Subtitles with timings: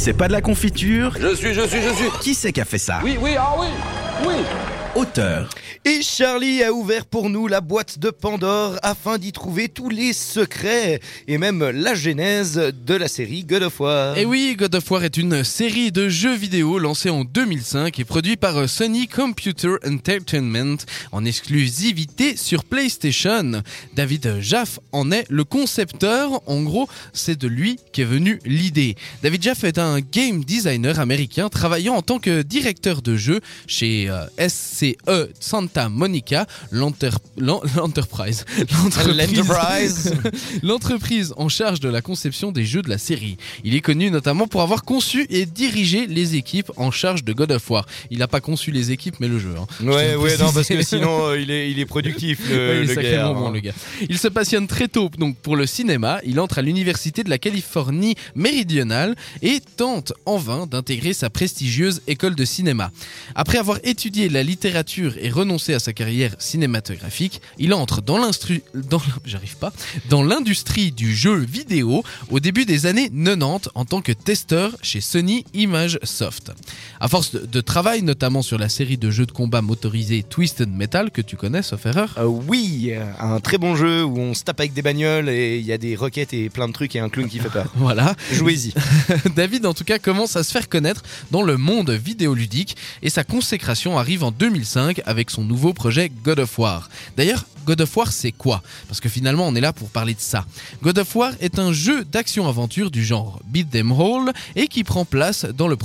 [0.00, 2.10] C'est pas de la confiture Je suis, je suis, je suis.
[2.22, 3.00] Qui c'est qui a fait ça?
[3.04, 3.66] Oui, oui, ah oui,
[4.26, 4.34] oui.
[4.96, 5.48] Auteur.
[5.84, 10.12] Et Charlie a ouvert pour nous la boîte de Pandore afin d'y trouver tous les
[10.12, 14.18] secrets et même la genèse de la série God of War.
[14.18, 18.04] Et oui, God of War est une série de jeux vidéo lancée en 2005 et
[18.04, 20.78] produit par Sony Computer Entertainment
[21.12, 23.62] en exclusivité sur PlayStation.
[23.94, 26.42] David Jaff en est le concepteur.
[26.46, 28.96] En gros, c'est de lui qu'est venue l'idée.
[29.22, 34.10] David Jaff est un game designer américain travaillant en tant que directeur de jeu chez
[34.10, 34.26] euh,
[34.80, 38.44] SCE Santa Monica, l'enter- l'en- l'Enterprise.
[40.62, 43.36] L'entreprise en charge de la conception des jeux de la série.
[43.64, 47.52] Il est connu notamment pour avoir conçu et dirigé les équipes en charge de God
[47.52, 47.86] of War.
[48.10, 49.54] Il n'a pas conçu les équipes, mais le jeu.
[49.58, 49.66] hein.
[49.84, 52.82] Ouais, ouais, non, parce que sinon euh, il, est, il est productif, le, Ouais, il
[52.82, 53.52] est le sacrément gars, bon, hein.
[53.52, 53.72] le gars.
[54.08, 56.20] Il se passionne très tôt donc pour le cinéma.
[56.24, 62.02] Il entre à l'université de la Californie méridionale et tente en vain d'intégrer sa prestigieuse
[62.06, 62.90] école de cinéma.
[63.34, 64.69] Après avoir étudié la littérature
[65.20, 69.72] et renoncé à sa carrière cinématographique, il entre dans l'instru, dans, j'arrive pas,
[70.08, 75.00] dans l'industrie du jeu vidéo au début des années 90 en tant que testeur chez
[75.00, 76.52] Sony Image Soft.
[77.00, 81.10] À force de, travail, notamment sur la série de jeux de combat motorisés Twisted Metal
[81.10, 82.14] que tu connais, sauf erreur.
[82.18, 85.66] Euh, oui, un très bon jeu où on se tape avec des bagnoles et il
[85.66, 87.66] y a des roquettes et plein de trucs et un clown qui fait peur.
[87.74, 88.14] Voilà.
[88.32, 88.74] Jouez-y.
[89.34, 93.24] David, en tout cas, commence à se faire connaître dans le monde vidéoludique et sa
[93.24, 94.30] consécration arrive en
[94.60, 96.88] 2005 avec son nouveau projet God of War.
[97.16, 98.62] D'ailleurs, God of War, c'est quoi?
[98.88, 100.46] Parce que finalement, on est là pour parler de ça.
[100.82, 105.04] God of War est un jeu d'action-aventure du genre Beat Them All et qui prend
[105.04, 105.76] place dans, les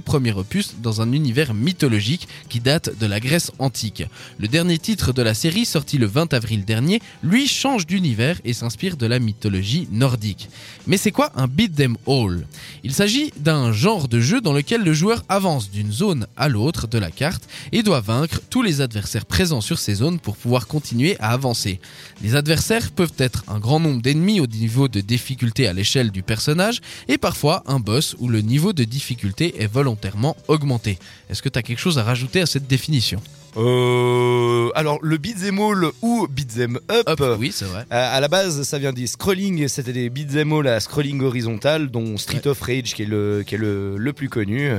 [0.00, 4.04] premiers opus dans un univers mythologique qui date de la Grèce antique.
[4.38, 8.52] Le dernier titre de la série, sorti le 20 avril dernier, lui change d'univers et
[8.52, 10.48] s'inspire de la mythologie nordique.
[10.86, 12.46] Mais c'est quoi un Beat Them All?
[12.84, 16.86] Il s'agit d'un genre de jeu dans lequel le joueur avance d'une zone à l'autre
[16.86, 20.61] de la carte et doit vaincre tous les adversaires présents sur ces zones pour pouvoir
[20.66, 21.80] continuer à avancer.
[22.22, 26.22] Les adversaires peuvent être un grand nombre d'ennemis au niveau de difficulté à l'échelle du
[26.22, 30.98] personnage et parfois un boss où le niveau de difficulté est volontairement augmenté.
[31.30, 33.20] Est-ce que tu as quelque chose à rajouter à cette définition?
[33.56, 37.84] Euh, alors, le beat'em all ou beat'em up, oui, c'est vrai.
[37.90, 39.68] à la base, ça vient du scrolling.
[39.68, 43.54] C'était des beat'em all à scrolling horizontal, dont Street of Rage qui est le, qui
[43.54, 44.70] est le, le plus connu.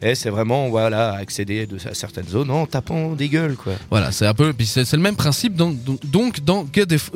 [0.00, 3.74] Et c'est vraiment, voilà, accéder de- à certaines zones en tapant des gueules, quoi.
[3.90, 7.10] Voilà, c'est un peu, c'est le même principe donc, donc, dans God of.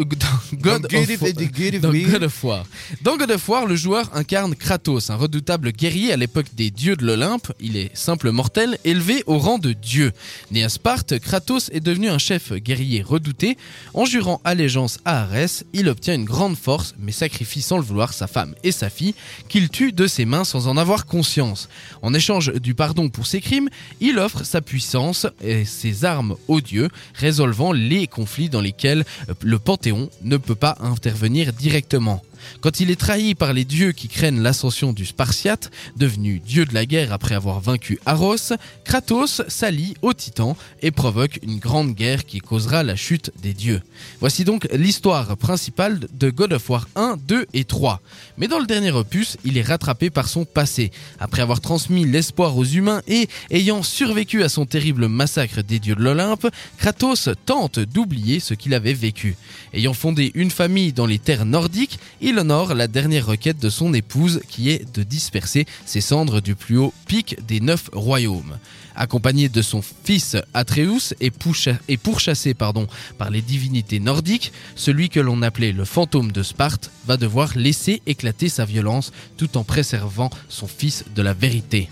[0.60, 2.64] God of War.
[3.02, 6.96] Dans God of War, le joueur incarne Kratos, un redoutable guerrier à l'époque des dieux
[6.96, 7.52] de l'Olympe.
[7.60, 10.12] Il est simple mortel, élevé au rang de dieu.
[10.50, 13.56] Né à Sparte, Kratos est devenu un chef guerrier redouté.
[13.94, 18.12] En jurant allégeance à Arès, il obtient une grande force, mais sacrifie sans le vouloir
[18.12, 19.14] sa femme et sa fille,
[19.48, 21.68] qu'il tue de ses mains sans en avoir conscience.
[22.02, 23.68] En échange du pardon pour ses crimes,
[24.00, 29.04] il offre sa puissance et ses armes aux dieux, résolvant les conflits dans lesquels
[29.42, 32.22] le Panthéon ne peut pas intervenir directement.
[32.60, 36.74] Quand il est trahi par les dieux qui craignent l'ascension du Spartiate, devenu dieu de
[36.74, 42.24] la guerre après avoir vaincu Aros, Kratos s'allie aux titans et provoque une grande guerre
[42.24, 43.82] qui causera la chute des dieux.
[44.20, 48.00] Voici donc l'histoire principale de God of War 1, 2 et 3.
[48.38, 50.90] Mais dans le dernier opus, il est rattrapé par son passé.
[51.18, 55.94] Après avoir transmis l'espoir aux humains et ayant survécu à son terrible massacre des dieux
[55.94, 56.46] de l'Olympe,
[56.78, 59.36] Kratos tente d'oublier ce qu'il avait vécu.
[59.72, 63.94] Ayant fondé une famille dans les terres nordiques, il honore la dernière requête de son
[63.94, 68.58] épouse qui est de disperser ses cendres du plus haut pic des neuf royaumes.
[68.94, 72.86] Accompagné de son fils Atreus et, pourchassé pardon,
[73.18, 78.00] par les divinités nordiques, celui que l'on appelait le fantôme de Sparte va devoir laisser
[78.06, 81.88] éclater sa violence tout en préservant son fils de la vérité.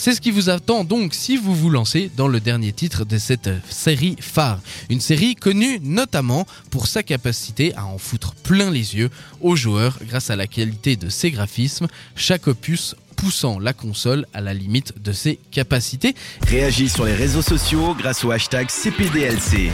[0.00, 3.18] C'est ce qui vous attend donc si vous vous lancez dans le dernier titre de
[3.18, 4.60] cette série phare.
[4.90, 9.10] Une série connue notamment pour sa capacité à en foutre plein les yeux
[9.40, 14.40] aux joueurs grâce à la qualité de ses graphismes, chaque opus poussant la console à
[14.40, 16.14] la limite de ses capacités.
[16.42, 19.72] Réagis sur les réseaux sociaux grâce au hashtag CPDLC.